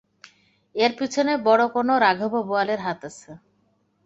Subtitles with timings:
[0.75, 3.31] এর পিছনে বড় কোনো রাঘব বোয়ালের হাত আছে।